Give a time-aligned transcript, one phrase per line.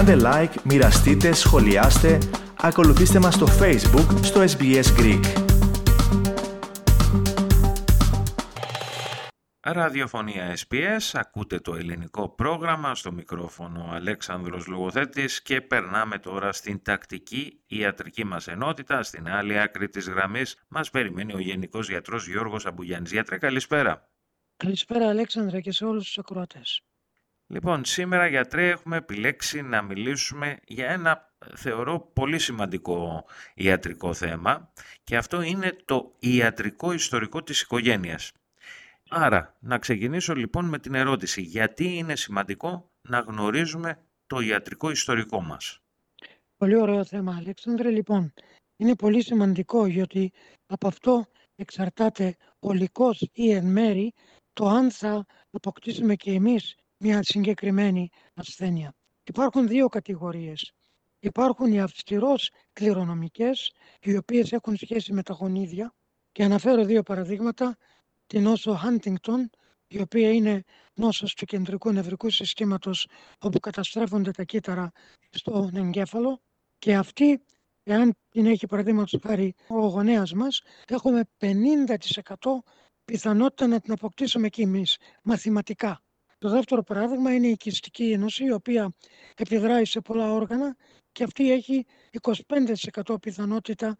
[0.00, 2.18] Κάντε like, μοιραστείτε, σχολιάστε,
[2.58, 5.22] ακολουθήστε μας στο Facebook, στο SBS Greek.
[9.60, 17.62] Ραδιοφωνία SPS, ακούτε το ελληνικό πρόγραμμα στο μικρόφωνο Αλέξανδρος Λογοθέτης και περνάμε τώρα στην τακτική
[17.66, 19.02] ιατρική μας ενότητα.
[19.02, 23.12] Στην άλλη άκρη της γραμμής μας περιμένει ο Γενικός Γιατρός Γιώργος Αμπουγιάννης.
[23.12, 24.08] Γιατρέ, καλησπέρα.
[24.56, 26.84] Καλησπέρα Αλέξανδρα και σε όλους τους ακροατές.
[27.52, 34.72] Λοιπόν, σήμερα γιατρέ έχουμε επιλέξει να μιλήσουμε για ένα θεωρώ πολύ σημαντικό ιατρικό θέμα
[35.04, 38.32] και αυτό είναι το ιατρικό ιστορικό της οικογένειας.
[39.08, 45.40] Άρα, να ξεκινήσω λοιπόν με την ερώτηση, γιατί είναι σημαντικό να γνωρίζουμε το ιατρικό ιστορικό
[45.40, 45.80] μας;
[46.56, 47.90] Πολύ ωραίο θέμα, Αλέξανδρε.
[47.90, 48.32] Λοιπόν,
[48.76, 50.32] είναι πολύ σημαντικό γιατί
[50.66, 51.26] από αυτό
[51.56, 54.12] εξαρτάται ολικός ή εν μέρη
[54.52, 58.94] το αν θα αποκτήσουμε και εμείς μια συγκεκριμένη ασθένεια.
[59.24, 60.72] Υπάρχουν δύο κατηγορίες.
[61.18, 65.94] Υπάρχουν οι αυστηρός κληρονομικές, οι οποίες έχουν σχέση με τα γονίδια
[66.32, 67.76] και αναφέρω δύο παραδείγματα
[68.26, 69.44] την νόσο Huntington,
[69.86, 73.06] η οποία είναι νόσος του κεντρικού νευρικού συστήματος
[73.38, 74.92] όπου καταστρέφονται τα κύτταρα
[75.30, 76.40] στον εγκέφαλο
[76.78, 77.44] και αυτή,
[77.82, 82.62] εάν την έχει παραδείγματος χάρη ο γονέας μας, έχουμε 50%
[83.04, 86.02] πιθανότητα να την αποκτήσουμε και εμείς μαθηματικά.
[86.40, 88.92] Το δεύτερο παράδειγμα είναι η οικιστική ένωση, η οποία
[89.36, 90.76] επιδράει σε πολλά όργανα
[91.12, 91.86] και αυτή έχει
[93.04, 93.96] 25% πιθανότητα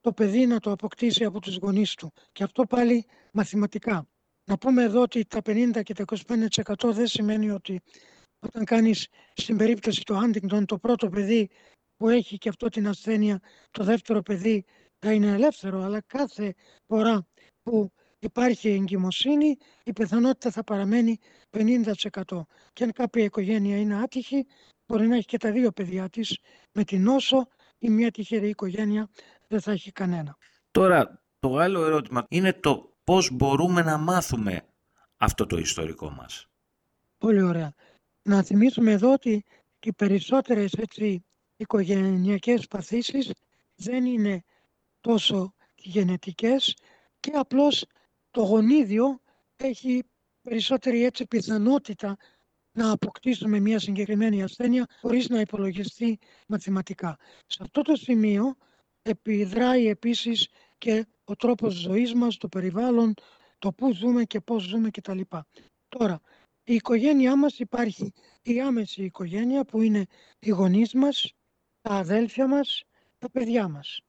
[0.00, 2.12] το παιδί να το αποκτήσει από τους γονείς του.
[2.32, 4.08] Και αυτό πάλι μαθηματικά.
[4.44, 6.04] Να πούμε εδώ ότι τα 50 και τα
[6.84, 7.80] 25% δεν σημαίνει ότι
[8.38, 11.50] όταν κάνεις στην περίπτωση του Huntington το πρώτο παιδί
[11.96, 14.64] που έχει και αυτό την ασθένεια, το δεύτερο παιδί
[14.98, 16.54] θα είναι ελεύθερο, αλλά κάθε
[16.86, 17.26] φορά
[17.62, 17.92] που
[18.24, 21.18] υπάρχει εγκυμοσύνη, η πιθανότητα θα παραμένει
[21.50, 22.46] 50%.
[22.72, 24.46] Και αν κάποια οικογένεια είναι άτυχη,
[24.86, 26.38] μπορεί να έχει και τα δύο παιδιά της
[26.72, 29.08] με την νόσο ή μια τυχερή οικογένεια
[29.48, 30.36] δεν θα έχει κανένα.
[30.70, 34.66] Τώρα, το άλλο ερώτημα είναι το πώς μπορούμε να μάθουμε
[35.16, 36.48] αυτό το ιστορικό μας.
[37.18, 37.74] Πολύ ωραία.
[38.22, 39.44] Να θυμίσουμε εδώ ότι
[39.80, 41.24] οι περισσότερες έτσι,
[41.56, 43.30] οικογενειακές παθήσεις
[43.74, 44.44] δεν είναι
[45.00, 46.76] τόσο γενετικές
[47.20, 47.84] και απλώς
[48.34, 49.20] το γονίδιο
[49.56, 50.04] έχει
[50.42, 52.16] περισσότερη έτσι πιθανότητα
[52.72, 56.18] να αποκτήσουμε μια συγκεκριμένη ασθένεια χωρίς να υπολογιστεί
[56.48, 57.16] μαθηματικά.
[57.46, 58.56] Σε αυτό το σημείο
[59.02, 63.14] επιδράει επίσης και ο τρόπος ζωής μας, το περιβάλλον,
[63.58, 65.20] το πού ζούμε και πώς ζούμε κτλ.
[65.88, 66.20] Τώρα,
[66.64, 68.12] η οικογένειά μας υπάρχει
[68.42, 70.06] η άμεση οικογένεια που είναι
[70.38, 71.32] οι γονείς μας,
[71.80, 72.84] τα αδέλφια μας,
[73.18, 74.00] τα παιδιά μας.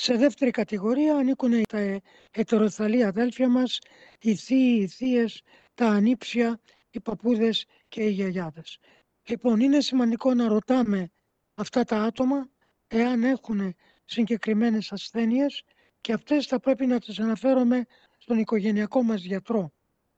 [0.00, 2.00] Σε δεύτερη κατηγορία ανήκουν τα
[2.30, 3.78] ετεροθαλή αδέλφια μας,
[4.20, 5.42] οι θείοι, οι θείες,
[5.74, 6.60] τα ανήψια,
[6.90, 8.78] οι παππούδες και οι γιαγιάδες.
[9.28, 11.10] Λοιπόν, είναι σημαντικό να ρωτάμε
[11.54, 12.48] αυτά τα άτομα
[12.88, 15.62] εάν έχουν συγκεκριμένες ασθένειες
[16.00, 17.84] και αυτές θα πρέπει να τις αναφέρουμε
[18.18, 19.72] στον οικογενειακό μας γιατρό.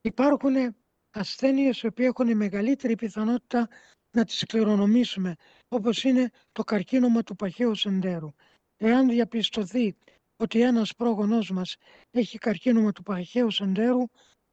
[0.00, 0.76] Υπάρχουν
[1.10, 3.68] ασθένειες οι οποίες έχουν μεγαλύτερη πιθανότητα
[4.10, 5.34] να τις κληρονομήσουμε,
[5.68, 8.34] όπως είναι το καρκίνωμα του παχαίου σεντέρου.
[8.76, 9.96] Εάν διαπιστωθεί
[10.36, 11.76] ότι ένας πρόγονός μας
[12.10, 14.02] έχει καρκίνωμα του παχαίου σεντέρου,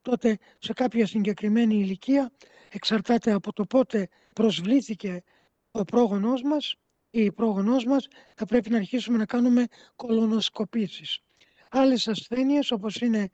[0.02, 2.32] τότε σε κάποια συγκεκριμένη ηλικία,
[2.70, 5.22] εξαρτάται από το πότε προσβλήθηκε
[5.70, 6.74] ο πρόγονός μας
[7.10, 11.18] ή η πρόγονός μας, θα πρέπει να αρχίσουμε να κάνουμε κολονοσκοπήσεις.
[11.70, 13.30] Άλλες ασθένειες όπως είναι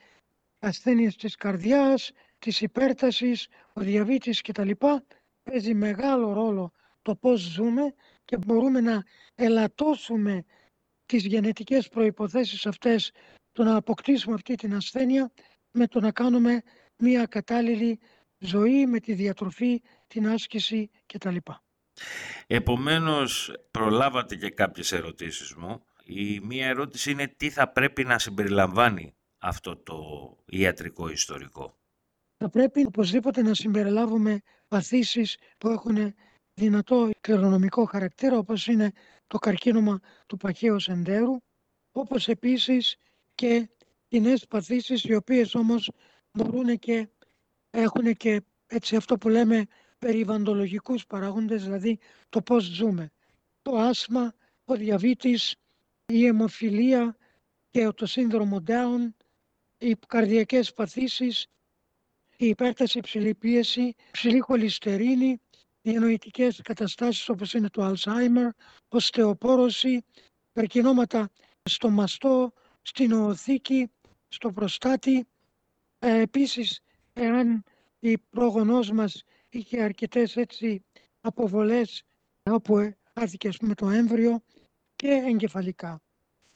[0.58, 4.70] ασθένειες της καρδιάς, της υπέρτασης, ο διαβήτης κτλ.
[5.42, 6.72] παίζει μεγάλο ρόλο
[7.02, 9.02] το πώς ζούμε και μπορούμε να
[9.34, 10.44] ελαττώσουμε
[11.10, 13.12] τις γενετικές προϋποθέσεις αυτές
[13.52, 15.32] το να αποκτήσουμε αυτή την ασθένεια
[15.70, 16.62] με το να κάνουμε
[16.98, 18.00] μια κατάλληλη
[18.38, 21.36] ζωή με τη διατροφή, την άσκηση κτλ.
[22.46, 25.84] Επομένως, προλάβατε και κάποιες ερωτήσεις μου.
[26.04, 29.96] Η μία ερώτηση είναι τι θα πρέπει να συμπεριλαμβάνει αυτό το
[30.44, 31.78] ιατρικό ιστορικό;
[32.36, 36.14] Θα πρέπει οπωσδήποτε να συμπεριλάβουμε παθήσεις που έχουν
[36.54, 38.92] δυνατό κληρονομικό χαρακτήρα όπως είναι
[39.26, 41.36] το καρκίνωμα του παχαίου σεντέρου
[41.92, 42.96] όπως επίσης
[43.34, 43.68] και
[44.08, 45.90] κοινές παθήσεις οι οποίες όμως
[46.32, 47.08] μπορούν και
[47.70, 49.66] έχουν και έτσι αυτό που λέμε
[49.98, 51.98] περιβαντολογικούς παράγοντες, δηλαδή
[52.28, 53.10] το πώς ζούμε.
[53.62, 55.54] Το άσμα, ο διαβήτης,
[56.06, 57.16] η αιμοφιλία
[57.70, 59.08] και το σύνδρομο Down,
[59.78, 61.46] οι καρδιακές παθήσεις,
[62.36, 65.40] η υπέρταση υψηλή πίεση, ψηλή χολυστερίνη,
[65.82, 68.48] οι εννοητικές καταστάσεις όπως είναι το Alzheimer,
[68.88, 70.04] οστεοπόρωση,
[70.52, 71.30] καρκινώματα
[71.62, 73.90] στο μαστό, στην οθήκη,
[74.28, 75.26] στο προστάτη.
[75.98, 76.80] Ε, επίσης,
[77.12, 77.64] εάν
[77.98, 80.84] η πρόγονός μας είχε αρκετές έτσι
[81.20, 82.02] αποβολές
[82.42, 84.42] όπου χάθηκε ας πούμε το έμβριο
[84.96, 86.00] και εγκεφαλικά.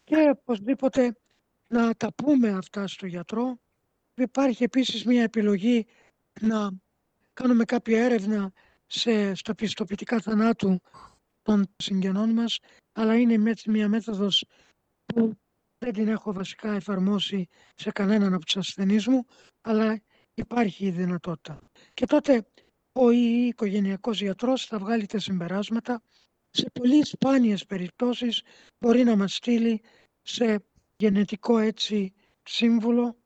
[0.05, 1.17] Και οπωσδήποτε
[1.67, 3.59] να τα πούμε αυτά στο γιατρό.
[4.15, 5.87] Υπάρχει επίσης μια επιλογή
[6.41, 6.71] να
[7.33, 8.53] κάνουμε κάποια έρευνα
[8.99, 10.81] σε, στα πιστοποιητικά θανάτου
[11.43, 12.59] των συγγενών μας,
[12.93, 14.45] αλλά είναι μια μέθοδος
[15.05, 15.33] που
[15.79, 19.25] δεν την έχω βασικά εφαρμόσει σε κανέναν από τους ασθενείς μου,
[19.61, 20.01] αλλά
[20.35, 21.61] υπάρχει η δυνατότητα.
[21.95, 22.47] Και τότε
[22.93, 26.03] ο ή οικογενειακός γιατρός θα βγάλει τα συμπεράσματα.
[26.51, 28.43] Σε πολύ σπάνιες περιπτώσεις
[28.79, 29.83] μπορεί να μας στείλει
[30.23, 30.65] σε
[30.97, 32.13] γενετικό έτσι
[32.43, 33.17] σύμβουλο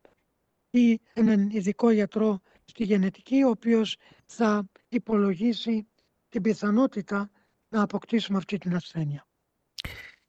[0.70, 2.40] ή έναν ειδικό γιατρό
[2.78, 3.96] στη γενετική, ο οποίος
[4.26, 5.88] θα υπολογίσει
[6.28, 7.30] την πιθανότητα
[7.68, 9.26] να αποκτήσουμε αυτή την ασθένεια.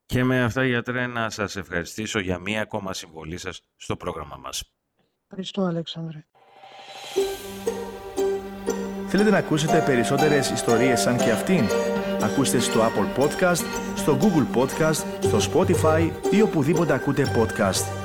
[0.06, 4.72] Και με αυτά, γιατρέ, να σας ευχαριστήσω για μία ακόμα συμβολή σας στο πρόγραμμα μας.
[5.24, 6.26] Ευχαριστώ, Αλέξανδρε.
[9.08, 11.66] Θέλετε να ακούσετε περισσότερες ιστορίες σαν και αυτήν;
[12.22, 13.64] Ακούστε στο Apple Podcast,
[13.96, 17.99] στο Google Podcast, στο Spotify ή οπουδήποτε ακούτε podcast.